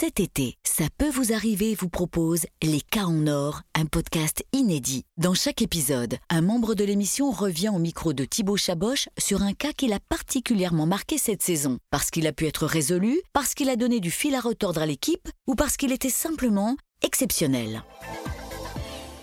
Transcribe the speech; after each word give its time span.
Cet 0.00 0.18
été, 0.18 0.54
ça 0.64 0.84
peut 0.96 1.10
vous 1.10 1.34
arriver 1.34 1.74
vous 1.74 1.90
propose 1.90 2.46
Les 2.62 2.80
cas 2.80 3.04
en 3.04 3.26
or, 3.26 3.60
un 3.74 3.84
podcast 3.84 4.42
inédit. 4.54 5.04
Dans 5.18 5.34
chaque 5.34 5.60
épisode, 5.60 6.16
un 6.30 6.40
membre 6.40 6.74
de 6.74 6.84
l'émission 6.84 7.30
revient 7.30 7.68
au 7.68 7.78
micro 7.78 8.14
de 8.14 8.24
Thibaut 8.24 8.56
Chaboch 8.56 9.10
sur 9.18 9.42
un 9.42 9.52
cas 9.52 9.74
qu'il 9.74 9.92
a 9.92 9.98
particulièrement 10.00 10.86
marqué 10.86 11.18
cette 11.18 11.42
saison, 11.42 11.76
parce 11.90 12.10
qu'il 12.10 12.26
a 12.26 12.32
pu 12.32 12.46
être 12.46 12.64
résolu, 12.64 13.20
parce 13.34 13.52
qu'il 13.52 13.68
a 13.68 13.76
donné 13.76 14.00
du 14.00 14.10
fil 14.10 14.34
à 14.34 14.40
retordre 14.40 14.80
à 14.80 14.86
l'équipe 14.86 15.28
ou 15.46 15.54
parce 15.54 15.76
qu'il 15.76 15.92
était 15.92 16.08
simplement 16.08 16.78
exceptionnel. 17.02 17.82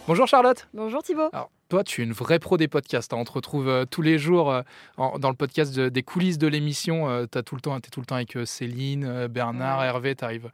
Bonjour 0.08 0.28
Charlotte. 0.28 0.68
Bonjour 0.76 1.02
Thibaut. 1.02 1.30
Alors, 1.34 1.50
toi, 1.70 1.84
tu 1.84 2.02
es 2.02 2.04
une 2.06 2.14
vraie 2.14 2.40
pro 2.40 2.58
des 2.58 2.68
podcasts. 2.68 3.14
hein. 3.14 3.18
On 3.20 3.24
te 3.26 3.32
retrouve 3.32 3.68
euh, 3.68 3.86
tous 3.86 4.02
les 4.02 4.18
jours 4.18 4.52
euh, 4.52 4.62
en- 4.98 5.20
dans 5.20 5.30
le 5.30 5.36
podcast 5.36 5.76
de- 5.76 5.90
des 5.90 6.04
coulisses 6.04 6.38
de 6.38 6.48
l'émission. 6.48 7.28
tu 7.32 7.38
es 7.38 7.44
tout 7.44 7.56
le 7.56 7.62
temps 7.62 7.76
avec 8.16 8.36
euh, 8.38 8.46
Céline, 8.46 9.06
euh, 9.06 9.28
Bernard. 9.28 9.84
Hervé. 9.84 10.16
Tu 10.16 10.24
arrives, 10.24 10.50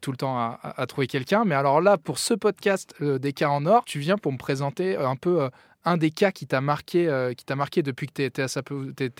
tout 0.00 0.10
le 0.10 0.16
temps 0.16 0.38
à, 0.38 0.58
à- 0.62 0.80
à 0.82 0.86
trouver 0.86 1.06
quelqu'un. 1.06 1.44
Mais 1.44 1.54
alors 1.54 1.80
là, 1.80 1.98
pour 1.98 2.18
ce 2.18 2.34
podcast 2.34 2.94
euh, 3.02 3.18
des 3.18 3.32
cas 3.32 3.48
en 3.48 3.66
or, 3.66 3.84
tu 3.84 3.98
viens 3.98 4.16
pour 4.18 4.32
me 4.32 4.38
présenter 4.38 4.96
euh, 4.96 5.08
un 5.08 5.16
peu 5.16 5.42
euh, 5.42 5.48
un 5.84 5.96
des 5.96 6.10
cas 6.10 6.30
qui 6.32 6.46
t'a 6.46 6.60
marqué, 6.60 7.08
euh, 7.08 7.34
qui 7.34 7.44
t'a 7.44 7.56
marqué 7.56 7.82
depuis 7.82 8.06
que 8.06 8.12
tu 8.12 8.22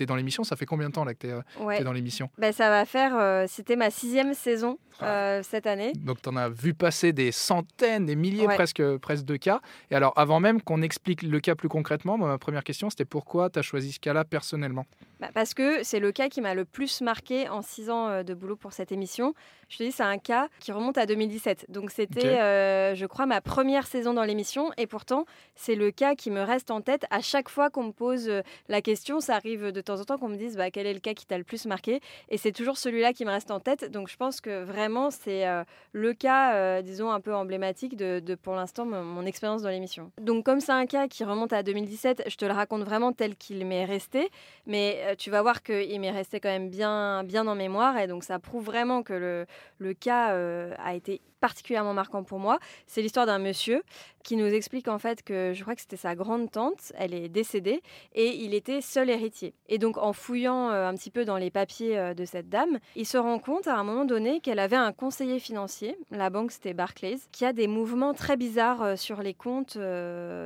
es, 0.03 0.05
dans 0.05 0.15
l'émission. 0.15 0.43
Ça 0.43 0.55
fait 0.55 0.65
combien 0.65 0.89
de 0.89 0.93
temps 0.93 1.05
là 1.05 1.13
que 1.13 1.19
tu 1.19 1.27
es, 1.27 1.63
Ouais. 1.63 1.83
dans 1.83 1.91
l'émission? 1.93 2.29
Ben, 2.37 2.51
ça 2.51 2.69
va 2.69 2.85
faire. 2.85 3.15
euh, 3.15 3.45
C'était 3.47 3.75
ma 3.75 3.89
sixième 3.91 4.33
saison 4.33 4.77
Ah. 4.99 5.05
euh, 5.05 5.43
cette 5.43 5.67
année. 5.67 5.91
Donc, 5.93 6.21
tu 6.21 6.29
en 6.29 6.35
as 6.37 6.49
vu 6.49 6.73
passer 6.73 7.11
des 7.13 7.31
centaines, 7.31 8.05
des 8.05 8.15
milliers 8.15 8.47
Ouais. 8.47 8.55
presque, 8.55 8.81
presque 8.97 9.25
de 9.25 9.35
cas. 9.37 9.59
Et 9.91 9.95
alors, 9.95 10.13
avant 10.15 10.39
même 10.39 10.61
qu'on 10.61 10.81
explique 10.81 11.21
le 11.21 11.39
cas 11.39 11.55
plus 11.55 11.69
concrètement, 11.69 12.17
moi, 12.17 12.27
ma 12.29 12.37
première 12.37 12.63
question, 12.63 12.89
c'était 12.89 13.05
pourquoi 13.05 13.49
tu 13.49 13.59
as 13.59 13.61
choisi 13.61 13.91
ce 13.91 13.99
cas-là 13.99 14.23
personnellement? 14.25 14.85
Bah, 15.19 15.29
parce 15.33 15.53
que 15.53 15.83
c'est 15.83 15.99
le 15.99 16.11
cas 16.11 16.29
qui 16.29 16.41
m'a 16.41 16.53
le 16.53 16.65
plus 16.65 17.01
marqué 17.01 17.47
en 17.49 17.61
six 17.61 17.89
ans 17.89 18.07
euh, 18.09 18.23
de 18.23 18.33
boulot 18.33 18.55
pour 18.55 18.73
cette 18.73 18.91
émission. 18.91 19.33
Je 19.69 19.77
te 19.77 19.83
dis, 19.83 19.91
c'est 19.91 20.03
un 20.03 20.17
cas 20.17 20.47
qui 20.59 20.71
remonte 20.71 20.97
à 20.97 21.05
2017. 21.05 21.65
Donc 21.69 21.91
c'était, 21.91 22.39
euh, 22.39 22.95
je 22.95 23.05
crois, 23.05 23.25
ma 23.25 23.41
première 23.41 23.87
saison 23.87 24.13
dans 24.13 24.23
l'émission. 24.23 24.71
Et 24.77 24.87
pourtant, 24.87 25.25
c'est 25.55 25.75
le 25.75 25.91
cas 25.91 26.15
qui 26.15 26.31
me 26.31 26.41
reste 26.41 26.71
en 26.71 26.81
tête 26.81 27.05
à 27.09 27.21
chaque 27.21 27.49
fois 27.49 27.69
qu'on 27.69 27.85
me 27.85 27.91
pose 27.91 28.29
euh, 28.29 28.41
la 28.69 28.81
question. 28.81 29.19
Ça 29.19 29.35
arrive 29.35 29.71
de 29.71 29.81
temps 29.81 29.99
en 29.99 30.03
temps 30.03 30.17
qu'on 30.17 30.29
me 30.29 30.37
dise 30.37 30.55
bah, 30.55 30.69
quel 30.69 30.85
est 30.85 30.93
le 30.93 30.99
cas 30.99 31.13
qui 31.13 31.25
t'a 31.25 31.37
le 31.37 31.43
plus 31.43 31.65
marqué? 31.65 31.99
Et 32.29 32.37
c'est 32.37 32.51
toujours 32.51 32.77
celui-là 32.77 33.13
qui 33.13 33.25
me 33.25 33.31
reste 33.31 33.51
en 33.51 33.59
tête. 33.59 33.91
Donc 33.91 34.09
je 34.09 34.17
pense 34.17 34.41
que 34.41 34.63
vraiment, 34.63 35.09
c'est 35.11 35.47
euh, 35.47 35.63
le 35.93 36.13
cas, 36.13 36.55
euh, 36.55 36.81
disons, 36.81 37.11
un 37.11 37.19
peu 37.19 37.33
emblématique 37.33 37.95
de, 37.95 38.19
de, 38.19 38.35
pour 38.35 38.55
l'instant, 38.55 38.85
mon, 38.85 39.03
mon 39.03 39.25
expérience 39.25 39.63
dans 39.63 39.69
l'émission. 39.69 40.11
Donc 40.21 40.45
comme 40.45 40.59
c'est 40.59 40.71
un 40.71 40.85
cas 40.85 41.07
qui 41.07 41.23
remonte 41.23 41.53
à 41.53 41.63
2017, 41.63 42.23
je 42.27 42.35
te 42.35 42.45
le 42.45 42.53
raconte 42.53 42.83
vraiment 42.83 43.13
tel 43.13 43.35
qu'il 43.35 43.65
m'est 43.65 43.85
resté. 43.85 44.29
Mais 44.67 45.04
euh, 45.05 45.15
tu 45.15 45.29
vas 45.29 45.41
voir 45.41 45.63
qu'il 45.63 45.99
m'est 45.99 46.11
resté 46.11 46.39
quand 46.39 46.49
même 46.49 46.69
bien, 46.69 47.23
bien 47.23 47.47
en 47.47 47.55
mémoire. 47.55 47.97
Et 47.97 48.07
donc 48.07 48.23
ça 48.23 48.39
prouve 48.39 48.65
vraiment 48.65 49.03
que 49.03 49.13
le, 49.13 49.45
le 49.77 49.93
cas 49.93 50.31
euh, 50.31 50.73
a 50.83 50.95
été 50.95 51.21
particulièrement 51.39 51.93
marquant 51.93 52.23
pour 52.23 52.39
moi. 52.39 52.59
C'est 52.87 53.01
l'histoire 53.01 53.27
d'un 53.27 53.37
monsieur 53.37 53.83
qui 54.23 54.35
nous 54.35 54.47
explique 54.47 54.87
en 54.87 54.97
fait 54.97 55.21
que 55.21 55.53
je 55.53 55.61
crois 55.61 55.75
que 55.75 55.81
c'était 55.81 55.97
sa 55.97 56.15
grande 56.15 56.49
tante, 56.49 56.91
elle 56.97 57.13
est 57.13 57.29
décédée 57.29 57.83
et 58.13 58.29
il 58.29 58.55
était 58.55 58.81
seul 58.81 59.11
héritier. 59.11 59.53
Et 59.67 59.77
donc 59.77 59.97
en 59.97 60.11
fouillant 60.11 60.71
euh, 60.71 60.87
un 60.87 60.95
petit 60.95 61.11
peu 61.11 61.23
dans 61.23 61.37
les 61.37 61.51
papiers 61.51 62.13
de 62.15 62.25
cette 62.25 62.49
dame, 62.49 62.79
il 62.95 63.05
se 63.05 63.17
rend 63.17 63.37
compte 63.37 63.67
à 63.67 63.75
un 63.75 63.83
moment 63.83 64.05
donné 64.05 64.39
qu'elle 64.39 64.57
avait 64.57 64.75
un 64.75 64.91
conseiller 64.91 65.39
financier, 65.39 65.97
la 66.09 66.31
banque 66.31 66.51
c'était 66.51 66.73
Barclays, 66.73 67.19
qui 67.31 67.45
a 67.45 67.53
des 67.53 67.67
mouvements 67.67 68.15
très 68.15 68.37
bizarres 68.37 68.97
sur 68.97 69.21
les 69.21 69.35
comptes, 69.35 69.77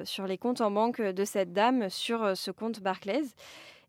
sur 0.03 0.27
les 0.27 0.37
comptes 0.37 0.59
en 0.59 0.71
banque 0.71 1.01
de 1.01 1.23
cette 1.23 1.53
dame 1.53 1.89
sur 1.89 2.35
ce 2.35 2.51
compte 2.51 2.81
Barclays. 2.81 3.27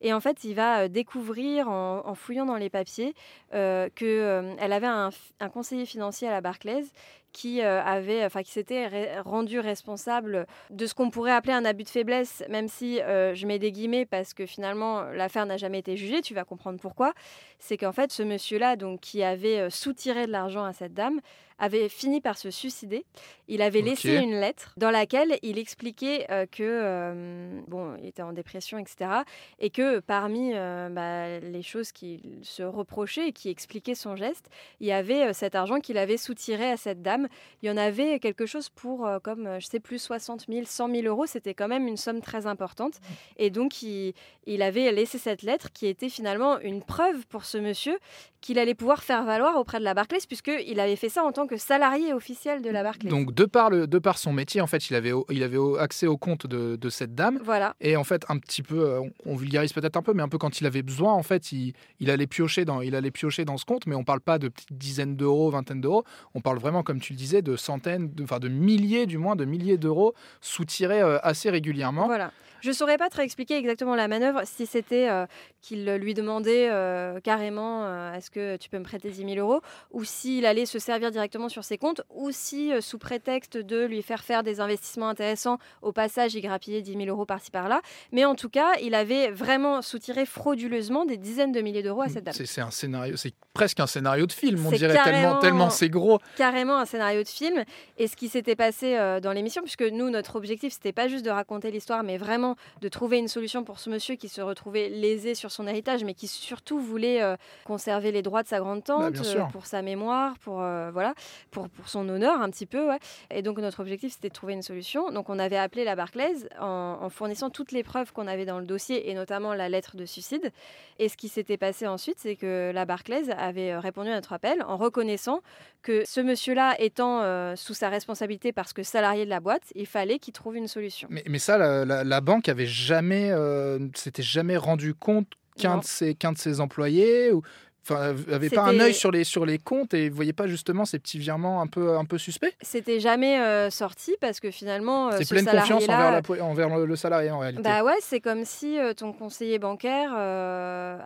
Et 0.00 0.12
en 0.12 0.20
fait, 0.20 0.44
il 0.44 0.54
va 0.54 0.82
euh, 0.82 0.88
découvrir 0.88 1.68
en, 1.68 2.14
fouillant 2.14 2.46
dans 2.46 2.56
les 2.56 2.70
papiers 2.70 3.14
euh, 3.54 3.88
qu'elle 3.94 4.72
avait 4.72 4.86
un, 4.86 5.10
un 5.40 5.48
conseiller 5.48 5.86
financier 5.86 6.28
à 6.28 6.30
la 6.30 6.40
Barclays 6.40 6.84
qui 7.32 7.62
euh, 7.62 7.82
avait, 7.82 8.24
enfin 8.24 8.42
qui 8.42 8.52
s'était 8.52 9.20
rendu 9.20 9.60
responsable 9.60 10.46
de 10.70 10.86
ce 10.86 10.94
qu'on 10.94 11.10
pourrait 11.10 11.32
appeler 11.32 11.52
un 11.52 11.64
abus 11.64 11.84
de 11.84 11.88
faiblesse, 11.88 12.42
même 12.48 12.68
si 12.68 13.00
euh, 13.00 13.34
je 13.34 13.46
mets 13.46 13.58
des 13.58 13.72
guillemets 13.72 14.06
parce 14.06 14.34
que 14.34 14.46
finalement 14.46 15.02
l'affaire 15.02 15.46
n'a 15.46 15.56
jamais 15.56 15.78
été 15.78 15.96
jugée. 15.96 16.20
Tu 16.20 16.34
vas 16.34 16.44
comprendre 16.44 16.78
pourquoi. 16.80 17.12
C'est 17.58 17.76
qu'en 17.76 17.92
fait, 17.92 18.12
ce 18.12 18.22
monsieur-là, 18.22 18.76
donc 18.76 19.00
qui 19.00 19.22
avait 19.22 19.60
euh, 19.60 19.70
soutiré 19.70 20.26
de 20.26 20.32
l'argent 20.32 20.64
à 20.64 20.72
cette 20.72 20.94
dame, 20.94 21.20
avait 21.60 21.88
fini 21.88 22.20
par 22.20 22.36
se 22.38 22.50
suicider. 22.50 23.04
Il 23.46 23.62
avait 23.62 23.82
laissé 23.82 24.16
une 24.16 24.40
lettre 24.40 24.72
dans 24.76 24.90
laquelle 24.90 25.38
il 25.42 25.58
expliquait 25.58 26.26
euh, 26.30 26.46
que 26.46 26.62
euh, 26.62 27.60
bon, 27.68 27.96
il 27.98 28.06
était 28.06 28.22
en 28.22 28.32
dépression, 28.32 28.78
etc. 28.78 29.10
Et 29.58 29.70
que 29.70 30.00
parmi 30.00 30.52
euh, 30.54 30.88
bah, 30.88 31.38
les 31.38 31.62
choses 31.62 31.92
qu'il 31.92 32.38
se 32.42 32.62
reprochait 32.62 33.28
et 33.28 33.32
qui 33.32 33.50
expliquaient 33.50 33.94
son 33.94 34.16
geste, 34.16 34.48
il 34.80 34.86
y 34.86 34.92
avait 34.92 35.32
cet 35.34 35.54
argent 35.54 35.80
qu'il 35.80 35.98
avait 35.98 36.16
soutiré 36.16 36.70
à 36.70 36.76
cette 36.76 37.02
dame. 37.02 37.19
Il 37.62 37.68
y 37.68 37.72
en 37.72 37.76
avait 37.76 38.18
quelque 38.18 38.46
chose 38.46 38.68
pour, 38.68 39.06
euh, 39.06 39.18
comme 39.18 39.46
euh, 39.46 39.60
je 39.60 39.66
sais 39.66 39.80
plus, 39.80 39.98
60 39.98 40.46
000, 40.48 40.62
100 40.64 40.90
000 40.94 41.06
euros. 41.06 41.26
C'était 41.26 41.54
quand 41.54 41.68
même 41.68 41.86
une 41.86 41.96
somme 41.96 42.20
très 42.20 42.46
importante. 42.46 42.94
Et 43.36 43.50
donc, 43.50 43.82
il, 43.82 44.14
il 44.46 44.62
avait 44.62 44.90
laissé 44.92 45.18
cette 45.18 45.42
lettre 45.42 45.70
qui 45.72 45.86
était 45.86 46.08
finalement 46.08 46.58
une 46.60 46.82
preuve 46.82 47.26
pour 47.28 47.44
ce 47.44 47.58
monsieur 47.58 47.98
qu'il 48.40 48.58
allait 48.58 48.74
pouvoir 48.74 49.02
faire 49.02 49.24
valoir 49.24 49.56
auprès 49.56 49.78
de 49.78 49.84
la 49.84 49.92
Barclays, 49.92 50.20
puisqu'il 50.26 50.80
avait 50.80 50.96
fait 50.96 51.10
ça 51.10 51.22
en 51.22 51.32
tant 51.32 51.46
que 51.46 51.58
salarié 51.58 52.14
officiel 52.14 52.62
de 52.62 52.70
la 52.70 52.82
Barclays. 52.82 53.10
Donc, 53.10 53.34
de 53.34 53.44
par, 53.44 53.68
le, 53.68 53.86
de 53.86 53.98
par 53.98 54.16
son 54.16 54.32
métier, 54.32 54.62
en 54.62 54.66
fait, 54.66 54.88
il 54.88 54.96
avait, 54.96 55.12
il 55.28 55.42
avait 55.42 55.58
accès 55.78 56.06
au 56.06 56.16
compte 56.16 56.46
de, 56.46 56.76
de 56.76 56.88
cette 56.88 57.14
dame. 57.14 57.38
voilà. 57.44 57.74
Et 57.80 57.96
en 57.96 58.04
fait, 58.04 58.24
un 58.28 58.38
petit 58.38 58.62
peu, 58.62 58.80
euh, 58.80 59.00
on, 59.00 59.32
on 59.32 59.36
vulgarise 59.36 59.72
peut-être 59.72 59.96
un 59.96 60.02
peu, 60.02 60.14
mais 60.14 60.22
un 60.22 60.28
peu 60.28 60.38
quand 60.38 60.60
il 60.60 60.66
avait 60.66 60.82
besoin, 60.82 61.12
en 61.12 61.22
fait, 61.22 61.52
il, 61.52 61.74
il 61.98 62.10
allait 62.10 62.26
piocher 62.26 62.64
dans, 62.64 62.80
il 62.80 62.94
allait 62.94 63.10
piocher 63.10 63.44
dans 63.44 63.58
ce 63.58 63.64
compte. 63.66 63.86
Mais 63.86 63.94
on 63.94 64.04
parle 64.04 64.20
pas 64.20 64.38
de 64.38 64.48
petites 64.48 64.72
dizaines 64.72 65.16
d'euros, 65.16 65.50
vingtaines 65.50 65.80
d'euros. 65.80 66.04
On 66.34 66.40
parle 66.40 66.58
vraiment, 66.58 66.82
comme 66.82 67.00
tu 67.00 67.09
le 67.10 67.16
disais, 67.16 67.42
de 67.42 67.56
centaines, 67.56 68.12
de, 68.12 68.22
enfin 68.22 68.38
de 68.38 68.48
milliers, 68.48 69.06
du 69.06 69.18
moins, 69.18 69.36
de 69.36 69.44
milliers 69.44 69.78
d'euros 69.78 70.14
soutirés 70.40 71.00
euh, 71.00 71.18
assez 71.22 71.50
régulièrement. 71.50 72.06
Voilà. 72.06 72.32
Je 72.60 72.72
saurais 72.72 72.98
pas 72.98 73.08
très 73.08 73.24
expliquer 73.24 73.56
exactement 73.56 73.94
la 73.94 74.06
manœuvre, 74.06 74.42
si 74.44 74.66
c'était 74.66 75.08
euh, 75.08 75.26
qu'il 75.62 75.86
lui 75.94 76.14
demandait 76.14 76.68
euh, 76.70 77.18
carrément 77.20 77.84
euh, 77.84 78.12
est-ce 78.12 78.30
que 78.30 78.56
tu 78.56 78.68
peux 78.68 78.78
me 78.78 78.84
prêter 78.84 79.10
10 79.10 79.34
000 79.34 79.36
euros, 79.36 79.62
ou 79.92 80.04
s'il 80.04 80.44
allait 80.44 80.66
se 80.66 80.78
servir 80.78 81.10
directement 81.10 81.48
sur 81.48 81.64
ses 81.64 81.78
comptes, 81.78 82.02
ou 82.10 82.30
si, 82.32 82.72
sous 82.80 82.98
prétexte 82.98 83.56
de 83.56 83.84
lui 83.84 84.02
faire 84.02 84.22
faire 84.22 84.42
des 84.42 84.60
investissements 84.60 85.08
intéressants, 85.08 85.58
au 85.80 85.92
passage, 85.92 86.34
il 86.34 86.42
grappillait 86.42 86.82
10 86.82 86.92
000 86.92 87.04
euros 87.06 87.24
par-ci 87.24 87.50
par-là. 87.50 87.80
Mais 88.12 88.24
en 88.24 88.34
tout 88.34 88.50
cas, 88.50 88.74
il 88.82 88.94
avait 88.94 89.30
vraiment 89.30 89.80
soutiré 89.80 90.26
frauduleusement 90.26 91.06
des 91.06 91.16
dizaines 91.16 91.52
de 91.52 91.60
milliers 91.60 91.82
d'euros 91.82 92.02
à 92.02 92.08
cette 92.08 92.24
dame. 92.24 92.34
C'est 92.34 92.60
un 92.60 92.70
scénario, 92.70 93.16
c'est 93.16 93.34
presque 93.54 93.80
un 93.80 93.86
scénario 93.86 94.26
de 94.26 94.32
film, 94.32 94.64
on 94.66 94.70
dirait 94.70 95.02
tellement, 95.02 95.38
tellement 95.38 95.70
c'est 95.70 95.88
gros. 95.88 96.18
carrément 96.36 96.78
un 96.78 96.84
scénario 96.84 96.99
de 97.00 97.28
film. 97.28 97.64
Et 97.98 98.06
ce 98.06 98.16
qui 98.16 98.28
s'était 98.28 98.56
passé 98.56 98.96
euh, 98.96 99.20
dans 99.20 99.32
l'émission, 99.32 99.62
puisque 99.62 99.82
nous, 99.82 100.10
notre 100.10 100.36
objectif, 100.36 100.72
c'était 100.72 100.92
pas 100.92 101.08
juste 101.08 101.24
de 101.24 101.30
raconter 101.30 101.70
l'histoire, 101.70 102.02
mais 102.02 102.18
vraiment 102.18 102.56
de 102.80 102.88
trouver 102.88 103.18
une 103.18 103.28
solution 103.28 103.64
pour 103.64 103.78
ce 103.78 103.90
monsieur 103.90 104.14
qui 104.16 104.28
se 104.28 104.40
retrouvait 104.40 104.88
lésé 104.88 105.34
sur 105.34 105.50
son 105.50 105.66
héritage, 105.66 106.04
mais 106.04 106.14
qui 106.14 106.28
surtout 106.28 106.78
voulait 106.78 107.22
euh, 107.22 107.36
conserver 107.64 108.12
les 108.12 108.22
droits 108.22 108.42
de 108.42 108.48
sa 108.48 108.58
grande 108.60 108.78
Bah, 108.86 109.10
tante, 109.10 109.26
euh, 109.26 109.44
pour 109.52 109.66
sa 109.66 109.82
mémoire, 109.82 110.38
pour 110.38 110.56
voilà, 110.56 111.14
pour, 111.50 111.68
pour 111.68 111.88
son 111.88 112.08
honneur 112.08 112.40
un 112.40 112.50
petit 112.50 112.66
peu. 112.66 112.88
ouais. 112.88 112.98
Et 113.30 113.42
donc 113.42 113.58
notre 113.58 113.80
objectif, 113.80 114.12
c'était 114.12 114.28
de 114.28 114.34
trouver 114.34 114.52
une 114.52 114.62
solution. 114.62 115.10
Donc 115.10 115.28
on 115.28 115.38
avait 115.38 115.56
appelé 115.56 115.84
la 115.84 115.96
Barclays 115.96 116.48
en, 116.60 116.98
en 117.00 117.08
fournissant 117.10 117.50
toutes 117.50 117.72
les 117.72 117.82
preuves 117.82 118.12
qu'on 118.12 118.26
avait 118.26 118.44
dans 118.44 118.58
le 118.58 118.66
dossier 118.66 119.10
et 119.10 119.14
notamment 119.14 119.54
la 119.54 119.68
lettre 119.68 119.96
de 119.96 120.04
suicide. 120.04 120.52
Et 120.98 121.08
ce 121.08 121.16
qui 121.16 121.28
s'était 121.28 121.56
passé 121.56 121.86
ensuite, 121.86 122.18
c'est 122.18 122.36
que 122.36 122.70
la 122.74 122.84
Barclays 122.84 123.30
avait 123.30 123.76
répondu 123.78 124.10
à 124.10 124.14
notre 124.14 124.32
appel 124.32 124.62
en 124.66 124.76
reconnaissant 124.76 125.40
que 125.82 126.04
ce 126.04 126.20
monsieur-là 126.20 126.74
étant 126.90 127.22
euh, 127.22 127.54
sous 127.56 127.74
sa 127.74 127.88
responsabilité 127.88 128.52
parce 128.52 128.72
que 128.72 128.82
salarié 128.82 129.24
de 129.24 129.30
la 129.30 129.40
boîte, 129.40 129.62
il 129.74 129.86
fallait 129.86 130.18
qu'il 130.18 130.32
trouve 130.32 130.56
une 130.56 130.68
solution. 130.68 131.08
Mais, 131.10 131.22
mais 131.28 131.38
ça, 131.38 131.56
la, 131.58 131.84
la- 131.84 132.04
la 132.04 132.20
banque 132.20 132.48
avait 132.48 132.66
jamais, 132.66 133.30
euh, 133.30 133.78
s'était 133.94 134.22
jamais 134.22 134.56
rendu 134.56 134.94
compte 134.94 135.28
qu'un 135.56 135.78
de 135.78 135.84
ses, 135.84 136.14
qu'un 136.14 136.32
de 136.32 136.38
ses 136.38 136.60
employés 136.60 137.32
ou 137.32 137.42
enfin 137.82 138.14
avait 138.30 138.50
pas 138.50 138.62
un 138.62 138.78
œil 138.80 138.94
sur 138.94 139.10
les 139.10 139.24
sur 139.24 139.46
les 139.46 139.58
comptes 139.58 139.94
et 139.94 140.08
voyait 140.08 140.32
pas 140.32 140.46
justement 140.46 140.84
ces 140.84 140.98
petits 140.98 141.18
virements 141.18 141.60
un 141.62 141.66
peu 141.66 141.96
un 141.96 142.04
peu 142.04 142.18
suspects? 142.18 142.54
C'était 142.62 143.00
jamais 143.00 143.38
euh, 143.40 143.70
sorti 143.70 144.14
parce 144.20 144.40
que 144.40 144.50
finalement, 144.50 145.08
euh, 145.08 145.12
C'est 145.18 145.24
ce 145.24 145.34
pleine 145.34 145.46
confiance 145.46 145.84
envers, 145.84 146.12
la 146.12 146.22
po- 146.22 146.40
envers 146.40 146.76
le, 146.78 146.84
le 146.86 146.96
salarié 146.96 147.30
en 147.30 147.38
réalité. 147.38 147.62
Bah 147.62 147.82
ouais, 147.84 147.96
c'est 148.00 148.20
comme 148.20 148.44
si 148.44 148.78
euh, 148.78 148.92
ton 148.94 149.12
conseiller 149.12 149.58
bancaire 149.58 150.12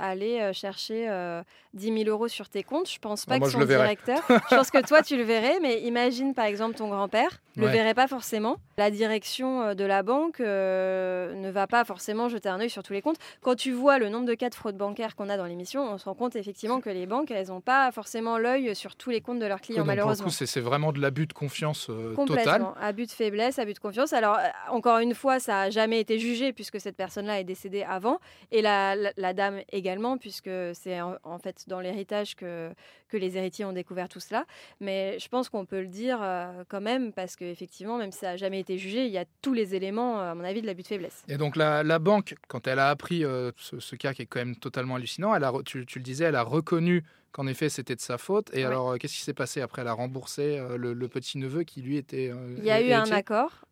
allait 0.00 0.52
chercher 0.52 1.06
euh, 1.08 1.42
10 1.74 1.98
000 2.04 2.08
euros 2.08 2.28
sur 2.28 2.48
tes 2.48 2.62
comptes. 2.62 2.90
Je 2.90 2.98
pense 2.98 3.26
pas 3.26 3.34
Ah, 3.34 3.38
moi, 3.38 3.48
que 3.48 3.52
son 3.52 3.64
directeur. 3.64 4.22
je 4.50 4.56
pense 4.56 4.70
que 4.70 4.84
toi, 4.86 5.02
tu 5.02 5.16
le 5.16 5.22
verrais, 5.22 5.58
mais 5.60 5.80
imagine 5.82 6.34
par 6.34 6.44
exemple 6.46 6.76
ton 6.76 6.88
grand-père, 6.88 7.40
le 7.56 7.66
Ouais. 7.66 7.72
verrait 7.72 7.94
pas 7.94 8.08
forcément. 8.08 8.56
La 8.78 8.90
direction 8.90 9.74
de 9.74 9.84
la 9.84 10.02
banque 10.02 10.40
ne 10.40 11.50
va 11.50 11.66
pas 11.66 11.84
forcément 11.84 12.28
jeter 12.28 12.48
un 12.48 12.60
œil 12.60 12.70
sur 12.70 12.82
tous 12.82 12.92
les 12.92 13.02
comptes. 13.02 13.18
Quand 13.42 13.54
tu 13.54 13.72
vois 13.72 13.98
le 13.98 14.08
nombre 14.08 14.26
de 14.26 14.34
cas 14.34 14.48
de 14.50 14.54
fraude 14.54 14.76
bancaire 14.76 15.14
qu'on 15.16 15.28
a 15.28 15.36
dans 15.36 15.44
l'émission, 15.46 15.82
on 15.82 15.98
se 15.98 16.04
rend 16.06 16.14
compte 16.14 16.34
effectivement 16.36 16.63
effectivement 16.64 16.80
que 16.80 16.90
les 16.90 17.06
banques, 17.06 17.30
elles 17.30 17.48
n'ont 17.48 17.60
pas 17.60 17.90
forcément 17.92 18.38
l'œil 18.38 18.74
sur 18.74 18.96
tous 18.96 19.10
les 19.10 19.20
comptes 19.20 19.38
de 19.38 19.46
leurs 19.46 19.60
clients, 19.60 19.78
Donc, 19.78 19.86
malheureusement. 19.88 20.28
c'est 20.30 20.60
vraiment 20.60 20.92
de 20.92 21.00
l'abus 21.00 21.26
de 21.26 21.32
confiance 21.32 21.88
euh, 21.90 22.14
total. 22.26 22.66
Abus 22.80 23.06
de 23.06 23.10
faiblesse, 23.10 23.58
abus 23.58 23.74
de 23.74 23.78
confiance. 23.78 24.12
Alors, 24.12 24.36
euh, 24.36 24.42
encore 24.70 24.98
une 24.98 25.14
fois, 25.14 25.40
ça 25.40 25.52
n'a 25.52 25.70
jamais 25.70 26.00
été 26.00 26.18
jugé 26.18 26.52
puisque 26.52 26.80
cette 26.80 26.96
personne-là 26.96 27.40
est 27.40 27.44
décédée 27.44 27.82
avant. 27.82 28.18
Et 28.50 28.62
la, 28.62 28.94
la- 28.96 29.12
la 29.16 29.32
dame 29.34 29.60
également, 29.72 30.18
puisque 30.18 30.50
c'est 30.74 31.00
en, 31.00 31.16
en 31.22 31.38
fait 31.38 31.64
dans 31.68 31.80
l'héritage 31.80 32.34
que, 32.36 32.70
que 33.08 33.16
les 33.16 33.36
héritiers 33.36 33.64
ont 33.64 33.72
découvert 33.72 34.08
tout 34.08 34.20
cela. 34.20 34.44
Mais 34.80 35.18
je 35.18 35.28
pense 35.28 35.48
qu'on 35.48 35.66
peut 35.66 35.80
le 35.80 35.88
dire 35.88 36.18
euh, 36.22 36.64
quand 36.68 36.80
même 36.80 37.12
parce 37.12 37.36
qu'effectivement, 37.36 37.98
même 37.98 38.12
si 38.12 38.18
ça 38.20 38.28
n'a 38.32 38.36
jamais 38.36 38.60
été 38.60 38.78
jugé, 38.78 39.06
il 39.06 39.12
y 39.12 39.18
a 39.18 39.24
tous 39.42 39.52
les 39.52 39.74
éléments, 39.74 40.20
à 40.20 40.34
mon 40.34 40.44
avis, 40.44 40.62
de 40.62 40.66
l'abus 40.66 40.82
de 40.82 40.88
faiblesse. 40.88 41.24
Et 41.28 41.36
donc 41.36 41.56
la, 41.56 41.82
la 41.82 41.98
banque, 41.98 42.34
quand 42.48 42.66
elle 42.66 42.78
a 42.78 42.88
appris 42.90 43.24
euh, 43.24 43.50
ce, 43.56 43.80
ce 43.80 43.96
cas 43.96 44.14
qui 44.14 44.22
est 44.22 44.26
quand 44.26 44.38
même 44.40 44.56
totalement 44.56 44.94
hallucinant, 44.96 45.34
elle 45.34 45.44
a, 45.44 45.52
tu, 45.64 45.84
tu 45.86 45.98
le 45.98 46.02
disais, 46.04 46.24
elle 46.24 46.36
a 46.36 46.42
reconnu 46.54 47.04
qu'en 47.32 47.46
effet 47.46 47.68
c'était 47.68 47.96
de 47.96 48.00
sa 48.00 48.16
faute. 48.18 48.48
Et 48.52 48.58
Ouais. 48.58 48.64
alors 48.64 48.92
euh, 48.92 48.96
qu'est-ce 48.96 49.14
qui 49.14 49.20
s'est 49.22 49.34
passé 49.34 49.60
après? 49.60 49.82
Elle 49.82 49.88
a 49.88 49.92
remboursé 49.92 50.58
euh, 50.58 50.76
le, 50.76 50.92
le 50.94 51.08
petit 51.08 51.36
neveu 51.38 51.64
qui 51.64 51.82
lui 51.82 51.96
était. 51.96 52.30
euh, 52.32 52.54
Il 52.58 52.64
y 52.64 52.70
a 52.70 52.80
eu 52.80 52.92
un 52.92 53.10
accord. 53.10 53.64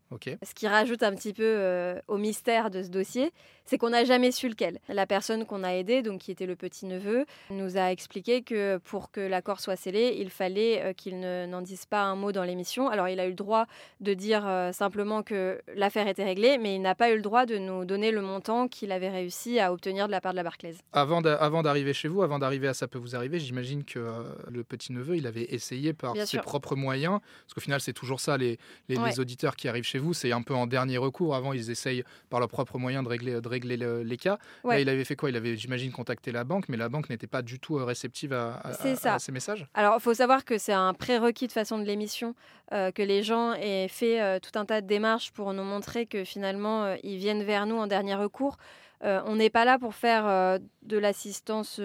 Ce 0.43 0.55
qui 0.55 0.67
rajoute 0.69 1.03
un 1.03 1.15
petit 1.15 1.33
peu 1.33 1.43
euh, 1.45 1.99
au 2.09 2.17
mystère 2.19 2.71
de 2.71 2.83
ce 2.83 2.89
dossier, 2.89 3.31
c'est 3.65 3.79
qu'on 3.79 3.91
n'a 3.91 4.05
jamais 4.05 4.33
su 4.33 4.49
lequel. 4.49 4.81
La 4.89 5.07
personne 5.07 5.47
qu'on 5.47 5.63
a 5.63 5.71
aidée, 5.75 6.03
donc 6.03 6.21
qui 6.23 6.33
était 6.33 6.47
le 6.47 6.57
petit-neveu, 6.57 7.25
nous 7.51 7.77
a 7.79 7.93
expliqué 7.93 8.43
que 8.43 8.79
pour 8.79 9.11
que 9.13 9.21
l'accord 9.21 9.61
soit 9.61 9.77
scellé, 9.77 10.17
il 10.19 10.31
fallait 10.31 10.83
euh, 10.83 10.93
qu'il 10.93 11.21
ne- 11.21 11.47
n'en 11.47 11.63
dise 11.63 11.87
pas 11.87 12.03
un 12.03 12.17
mot 12.17 12.33
dans 12.33 12.43
l'émission. 12.43 12.89
Alors 12.89 13.09
il 13.09 13.21
a 13.21 13.27
eu 13.27 13.31
le 13.31 13.35
droit 13.37 13.67
de 14.01 14.15
dire 14.15 14.47
euh, 14.47 14.73
simplement 14.73 15.23
que 15.23 15.61
l'affaire 15.77 16.09
était 16.09 16.25
réglée, 16.25 16.59
mais 16.59 16.75
il 16.75 16.81
n'a 16.83 16.95
pas 16.97 17.11
eu 17.11 17.17
le 17.17 17.23
droit 17.23 17.47
de 17.47 17.57
nous 17.59 17.85
donner 17.85 18.11
le 18.11 18.21
montant 18.21 18.67
qu'il 18.67 18.91
avait 18.91 19.11
réussi 19.11 19.61
à 19.61 19.73
obtenir 19.73 20.07
de 20.09 20.11
la 20.13 20.21
part 20.21 20.33
de 20.33 20.37
la 20.37 20.43
Barclays. 20.43 20.75
Avant 20.93 21.23
d'a- 21.23 21.37
avant 21.37 21.63
d'arriver 21.63 21.93
chez 21.93 22.09
vous, 22.09 22.23
avant 22.23 22.41
d'arriver 22.41 22.67
à 22.67 22.75
ça 22.75 22.89
peut 22.89 22.99
vous 22.99 23.15
arriver, 23.15 23.39
j'imagine 23.39 23.85
que 23.85 24.01
euh, 24.01 24.23
le 24.51 24.65
petit 24.65 24.93
neveu, 24.93 25.17
il 25.17 25.27
avait 25.29 25.47
essayé 25.55 25.93
par 25.93 26.15
Bien 26.15 26.25
ses 26.27 26.31
sûr. 26.39 26.43
propres 26.43 26.75
moyens, 26.75 27.21
parce 27.45 27.55
qu'au 27.55 27.61
final 27.61 27.81
c'est 27.81 27.93
toujours 27.93 28.19
ça, 28.19 28.37
les, 28.37 28.59
les, 28.89 28.97
Ouais. 28.99 29.11
les 29.11 29.21
auditeurs 29.21 29.55
qui 29.55 29.69
arrivent 29.69 29.85
chez 29.85 29.99
vous, 30.01 30.02
c'est 30.13 30.33
un 30.33 30.43
peu 30.43 30.55
en 30.55 30.67
dernier 30.67 30.99
recours. 30.99 31.35
Avant 31.37 31.53
ils 31.53 31.71
essayent 31.71 32.03
par 32.31 32.41
leurs 32.41 32.49
propres 32.49 32.79
moyens 32.79 33.05
de 33.05 33.09
régler, 33.09 33.41
de 33.41 33.49
régler 33.49 33.77
le- 33.77 34.03
les 34.03 34.17
cas. 34.17 34.39
Là, 34.65 34.71
Ouais. 34.71 34.83
il 34.83 34.89
avait 34.89 35.05
fait 35.05 35.15
quoi? 35.17 35.31
Il 35.31 35.37
avait, 35.37 35.57
j'imagine, 35.57 35.93
contacté 35.93 36.33
la 36.33 36.45
banque, 36.45 36.69
mais 36.69 36.77
la 36.77 36.89
banque 36.89 37.09
n'était 37.11 37.27
pas 37.29 37.43
du 37.43 37.61
tout 37.61 37.79
euh, 37.79 37.85
réceptive 37.85 38.33
à, 38.33 38.57
à- 38.65 38.73
C'est 38.73 38.93
à- 38.93 38.97
ça. 38.97 39.15
à 39.15 39.19
ces 39.19 39.31
messages. 39.33 39.67
Alors, 39.75 39.95
il 39.99 40.03
faut 40.03 40.15
savoir 40.15 40.45
que 40.45 40.59
c'est 40.59 40.73
un 40.73 40.95
prérequis 40.95 41.47
de 41.47 41.53
façon 41.53 41.79
de 41.79 41.85
l'émission 41.85 42.35
euh, 42.73 42.91
que 42.91 43.03
les 43.03 43.23
gens 43.23 43.53
aient 43.55 43.89
fait 43.89 44.21
euh, 44.21 44.39
tout 44.41 44.59
un 44.59 44.65
tas 44.65 44.81
de 44.81 44.87
démarches 44.87 45.31
pour 45.33 45.53
nous 45.53 45.63
montrer 45.65 46.07
que 46.07 46.25
finalement, 46.25 46.85
euh, 46.85 46.97
ils 47.05 47.19
viennent 47.19 47.43
vers 47.45 47.67
nous 47.67 47.77
en 47.77 47.87
dernier 47.87 48.15
recours. 48.17 48.57
On 49.05 49.35
n'est 49.35 49.51
pas 49.51 49.65
là 49.65 49.81
pour 49.81 49.97
faire 49.97 50.61
de 50.83 50.97
l'assistance 50.97 51.81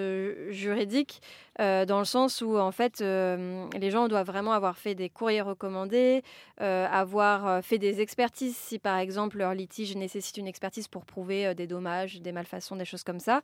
juridique, 0.50 1.19
euh, 1.59 1.86
dans 1.86 2.00
le 2.00 2.06
sens 2.06 2.42
où, 2.42 2.57
en 2.57 2.71
fait, 2.71 3.01
euh, 3.01 3.65
les 3.80 3.89
gens 3.92 4.07
doivent 4.07 4.27
vraiment 4.27 4.51
avoir 4.54 4.77
fait 4.77 4.95
des 4.95 5.09
courriers 5.09 5.42
recommandés, 5.42 6.21
euh, 6.62 6.88
avoir 6.92 7.48
euh, 7.48 7.62
fait 7.62 7.77
des 7.77 8.00
expertises, 8.01 8.56
si 8.56 8.80
par 8.80 8.98
exemple 9.00 9.38
leur 9.38 9.54
litige 9.54 9.95
nécessite 9.95 10.38
une 10.38 10.48
expertise 10.48 10.88
pour 10.88 11.06
prouver 11.06 11.48
euh, 11.48 11.54
des 11.54 11.68
dommages, 11.68 12.21
des 12.21 12.31
malfaçons, 12.31 12.75
des 12.75 12.86
choses 12.86 13.04
comme 13.04 13.19
ça. 13.19 13.42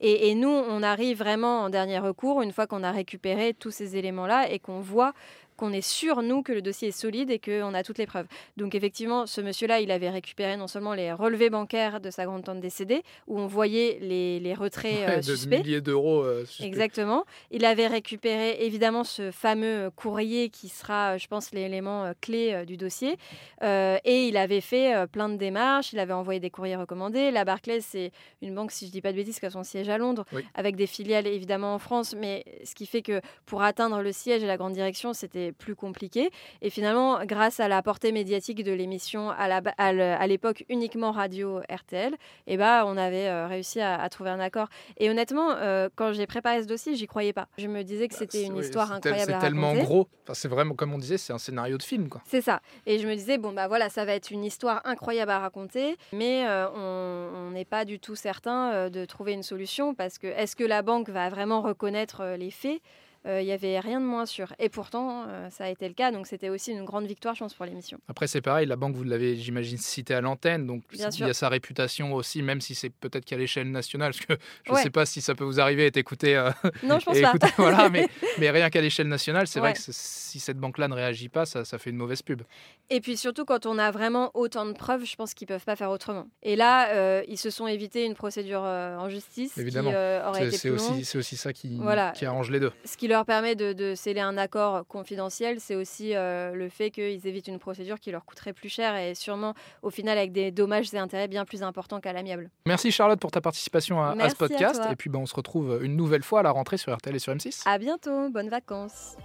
Et, 0.00 0.30
et 0.30 0.34
nous, 0.34 0.48
on 0.48 0.82
arrive 0.82 1.18
vraiment 1.18 1.62
en 1.62 1.70
dernier 1.70 1.98
recours, 1.98 2.42
une 2.42 2.52
fois 2.52 2.66
qu'on 2.66 2.82
a 2.82 2.92
récupéré 2.92 3.54
tous 3.54 3.70
ces 3.70 3.96
éléments-là 3.96 4.50
et 4.50 4.58
qu'on 4.58 4.80
voit 4.80 5.12
qu'on 5.56 5.72
est 5.72 5.80
sûr, 5.80 6.20
nous, 6.20 6.42
que 6.42 6.52
le 6.52 6.60
dossier 6.60 6.88
est 6.88 6.90
solide 6.90 7.30
et 7.30 7.38
qu'on 7.38 7.72
a 7.72 7.82
toutes 7.82 7.96
les 7.96 8.04
preuves. 8.04 8.26
Donc 8.58 8.74
effectivement, 8.74 9.24
ce 9.24 9.40
monsieur-là, 9.40 9.80
il 9.80 9.90
avait 9.90 10.10
récupéré 10.10 10.58
non 10.58 10.66
seulement 10.66 10.92
les 10.92 11.14
relevés 11.14 11.48
bancaires 11.48 11.98
de 11.98 12.10
sa 12.10 12.26
grande-tante 12.26 12.60
décédée, 12.60 13.02
où 13.26 13.40
on 13.40 13.46
voyait 13.46 13.96
les, 14.02 14.38
les 14.38 14.52
retraits 14.52 14.98
euh, 14.98 15.06
Ouais, 15.06 15.16
de 15.16 15.22
suspects. 15.22 15.60
milliers 15.64 15.80
d'euros. 15.80 16.20
euh. 16.24 16.44
Exactement. 16.60 17.24
Il 17.58 17.64
avait 17.64 17.86
récupéré 17.86 18.58
évidemment 18.66 19.02
ce 19.02 19.30
fameux 19.30 19.90
courrier 19.96 20.50
qui 20.50 20.68
sera, 20.68 21.14
euh, 21.14 21.18
je 21.18 21.26
pense, 21.26 21.52
l'élément 21.52 22.04
euh, 22.04 22.12
clé 22.20 22.52
euh, 22.52 22.64
du 22.66 22.76
dossier. 22.76 23.16
Euh, 23.62 23.96
et 24.04 24.28
il 24.28 24.36
avait 24.36 24.60
fait 24.60 24.94
euh, 24.94 25.06
plein 25.06 25.30
de 25.30 25.36
démarches. 25.36 25.94
Il 25.94 25.98
avait 25.98 26.12
envoyé 26.12 26.38
des 26.38 26.50
courriers 26.50 26.76
recommandés. 26.76 27.30
La 27.30 27.46
Barclays, 27.46 27.80
c'est 27.80 28.12
une 28.42 28.54
banque, 28.54 28.72
si 28.72 28.86
je 28.86 28.92
dis 28.92 29.00
pas 29.00 29.10
de 29.10 29.16
bêtises, 29.16 29.40
qui 29.40 29.46
a 29.46 29.50
son 29.50 29.62
siège 29.62 29.88
à 29.88 29.96
Londres, 29.96 30.26
Oui. 30.34 30.44
avec 30.54 30.76
des 30.76 30.86
filiales 30.86 31.26
évidemment 31.26 31.72
en 31.72 31.78
France. 31.78 32.14
Mais 32.14 32.44
ce 32.62 32.74
qui 32.74 32.84
fait 32.84 33.00
que 33.00 33.22
pour 33.46 33.62
atteindre 33.62 34.02
le 34.02 34.12
siège 34.12 34.42
et 34.42 34.46
la 34.46 34.58
grande 34.58 34.74
direction, 34.74 35.14
c'était 35.14 35.52
plus 35.52 35.74
compliqué. 35.74 36.28
Et 36.60 36.68
finalement, 36.68 37.24
grâce 37.24 37.58
à 37.58 37.68
la 37.68 37.80
portée 37.80 38.12
médiatique 38.12 38.64
de 38.64 38.72
l'émission 38.72 39.30
à 39.30 40.26
l'époque 40.26 40.62
uniquement 40.68 41.10
radio 41.10 41.60
RTL, 41.70 42.14
eh 42.48 42.56
ben, 42.58 42.84
on 42.84 42.98
avait 42.98 43.28
euh, 43.28 43.46
réussi 43.46 43.80
à, 43.80 43.98
à 43.98 44.08
trouver 44.10 44.28
un 44.28 44.40
accord. 44.40 44.68
Et 44.98 45.08
honnêtement, 45.08 45.52
euh, 45.52 45.88
quand 45.96 46.12
j'ai 46.12 46.26
préparé 46.26 46.60
ce 46.62 46.66
dossier, 46.66 46.94
j'y 46.96 47.06
croyais 47.06 47.32
pas. 47.32 47.45
Je 47.58 47.66
me 47.68 47.82
disais 47.82 48.08
que 48.08 48.14
c'était 48.14 48.42
une 48.42 48.50
Bah, 48.50 48.58
Oui, 48.58 48.64
histoire 48.64 48.92
incroyable 48.92 49.32
C'est 49.32 49.38
tellement 49.38 49.68
raconter. 49.68 49.84
gros. 49.86 50.08
Enfin, 50.24 50.34
c'est 50.34 50.48
vraiment, 50.48 50.74
comme 50.74 50.92
on 50.94 50.98
disait, 50.98 51.18
c'est 51.18 51.32
un 51.32 51.38
scénario 51.38 51.78
de 51.78 51.82
film. 51.82 52.08
Quoi. 52.08 52.20
C'est 52.26 52.40
ça. 52.42 52.60
Et 52.86 52.98
je 52.98 53.06
me 53.08 53.14
disais, 53.14 53.38
bon, 53.38 53.52
bah 53.52 53.68
voilà, 53.68 53.88
ça 53.88 54.04
va 54.04 54.12
être 54.14 54.30
une 54.30 54.44
histoire 54.44 54.80
incroyable 54.84 55.30
à 55.30 55.38
raconter, 55.38 55.96
mais 56.12 56.46
euh, 56.46 56.68
on 56.70 57.50
n'est 57.50 57.64
pas 57.64 57.84
du 57.84 57.98
tout 57.98 58.14
certain 58.16 58.72
euh, 58.72 58.88
de 58.90 59.04
trouver 59.04 59.32
une 59.32 59.42
solution 59.42 59.94
parce 59.94 60.18
que 60.18 60.26
est-ce 60.26 60.56
que 60.56 60.64
la 60.64 60.82
banque 60.82 61.08
va 61.08 61.28
vraiment 61.28 61.62
reconnaître 61.62 62.20
euh, 62.22 62.36
les 62.36 62.50
faits? 62.50 62.80
Il 63.26 63.46
y 63.46 63.52
avait 63.52 63.80
rien 63.80 64.00
de 64.00 64.06
moins 64.06 64.26
sûr. 64.26 64.52
Et 64.58 64.68
pourtant, 64.68 65.24
euh, 65.28 65.50
ça 65.50 65.64
a 65.64 65.68
été 65.68 65.88
le 65.88 65.94
cas, 65.94 66.12
donc 66.12 66.26
c'était 66.26 66.48
aussi 66.48 66.70
une 66.72 66.84
grande 66.84 67.06
victoire, 67.06 67.34
je 67.34 67.40
pense, 67.40 67.54
pour 67.54 67.66
l'émission. 67.66 67.98
Après, 68.08 68.26
c'est 68.26 68.40
pareil, 68.40 68.66
la 68.66 68.76
banque, 68.76 68.94
vous 68.94 69.02
l'avez, 69.04 69.36
j'imagine, 69.36 69.78
cité 69.78 70.14
à 70.14 70.20
l'antenne, 70.20 70.66
donc 70.66 70.82
Bien 70.92 71.08
il 71.08 71.12
sûr. 71.12 71.26
y 71.26 71.30
a 71.30 71.34
sa 71.34 71.48
réputation 71.48 72.14
aussi, 72.14 72.42
même 72.42 72.60
si 72.60 72.74
c'est 72.74 72.90
peut-être 72.90 73.24
qu'à 73.24 73.36
l'échelle 73.36 73.70
nationale, 73.70 74.12
parce 74.12 74.24
que 74.24 74.34
je 74.64 74.70
ne 74.70 74.76
Ouais. 74.76 74.82
sais 74.82 74.90
pas 74.90 75.06
si 75.06 75.20
ça 75.20 75.34
peut 75.34 75.44
vous 75.44 75.60
arriver 75.60 75.90
écouté. 75.96 76.36
euh, 76.36 76.50
Non, 76.82 76.98
je 76.98 77.06
pense 77.06 77.20
pas. 77.20 77.28
écouter- 77.30 77.48
voilà, 77.56 77.88
mais, 77.88 78.08
mais 78.38 78.50
rien 78.50 78.68
qu'à 78.70 78.80
l'échelle 78.80 79.08
nationale, 79.08 79.46
c'est 79.46 79.60
vrai 79.60 79.72
que 79.72 79.78
si 79.80 80.38
cette 80.38 80.58
banque-là 80.58 80.88
ne 80.88 80.94
réagit 80.94 81.28
pas, 81.28 81.46
ça, 81.46 81.64
ça 81.64 81.78
fait 81.78 81.90
une 81.90 81.96
mauvaise 81.96 82.20
pub. 82.22 82.42
Et 82.90 83.00
puis 83.00 83.16
surtout, 83.16 83.44
quand 83.44 83.64
on 83.66 83.78
a 83.78 83.90
vraiment 83.90 84.30
autant 84.34 84.66
de 84.66 84.72
preuves, 84.72 85.04
je 85.04 85.16
pense 85.16 85.32
qu'ils 85.34 85.46
peuvent 85.48 85.64
pas 85.64 85.74
faire 85.76 85.90
autrement. 85.90 86.26
Et 86.42 86.54
là, 86.54 86.90
euh, 86.90 87.22
ils 87.28 87.38
se 87.38 87.48
sont 87.50 87.66
évités 87.66 88.04
une 88.04 88.14
procédure 88.14 88.62
euh, 88.64 88.96
en 88.98 89.08
justice 89.08 89.56
Évidemment. 89.58 89.90
euh, 89.94 90.22
C'est 90.52 90.70
aussi, 90.70 91.04
c'est 91.04 91.18
aussi 91.18 91.36
ça 91.36 91.52
qui, 91.52 91.78
Voilà. 91.80 92.10
qui 92.12 92.26
arrange 92.26 92.50
les 92.50 92.60
deux. 92.60 92.72
Ce 92.84 92.96
qui 92.96 93.08
leur 93.08 93.15
permet 93.24 93.54
de, 93.54 93.72
de 93.72 93.94
sceller 93.94 94.20
un 94.20 94.36
accord 94.36 94.86
confidentiel, 94.86 95.60
c'est 95.60 95.74
aussi 95.74 96.14
euh, 96.14 96.52
le 96.52 96.68
fait 96.68 96.90
qu'ils 96.90 97.26
évitent 97.26 97.48
une 97.48 97.58
procédure 97.58 98.00
qui 98.00 98.10
leur 98.10 98.24
coûterait 98.24 98.52
plus 98.52 98.68
cher 98.68 98.96
et 98.96 99.14
sûrement 99.14 99.54
au 99.82 99.90
final 99.90 100.18
avec 100.18 100.32
des 100.32 100.50
dommages 100.50 100.92
et 100.92 100.98
intérêts 100.98 101.28
bien 101.28 101.44
plus 101.44 101.62
importants 101.62 102.00
qu'à 102.00 102.12
l'amiable. 102.12 102.50
Merci 102.66 102.90
Charlotte 102.90 103.20
pour 103.20 103.30
ta 103.30 103.40
participation 103.40 104.02
à, 104.02 104.28
ce 104.28 104.34
podcast. 104.34 104.82
et 104.90 104.96
puis 104.96 105.10
ben, 105.10 105.20
on 105.20 105.26
se 105.26 105.34
retrouve 105.34 105.80
une 105.82 105.96
nouvelle 105.96 106.22
fois 106.22 106.40
à 106.40 106.42
la 106.42 106.50
rentrée 106.50 106.76
sur 106.76 106.94
RTL 106.94 107.14
et 107.14 107.18
sur 107.18 107.32
M6. 107.32 107.62
À 107.66 107.78
bientôt, 107.78 108.28
bonnes 108.30 108.48
vacances. 108.48 109.16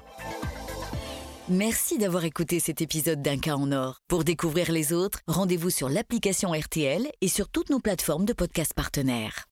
Merci 1.49 1.97
d'avoir 1.97 2.23
écouté 2.23 2.59
cet 2.59 2.81
épisode 2.81 3.21
d'Un 3.21 3.37
cas 3.37 3.55
en 3.55 3.71
or. 3.71 3.99
Pour 4.07 4.23
découvrir 4.23 4.71
les 4.71 4.93
autres, 4.93 5.19
rendez-vous 5.27 5.69
sur 5.69 5.89
l'application 5.89 6.51
RTL 6.51 7.07
et 7.19 7.27
sur 7.27 7.49
toutes 7.49 7.69
nos 7.69 7.79
plateformes 7.79 8.25
de 8.25 8.33
podcasts 8.33 8.73
partenaires. 8.73 9.45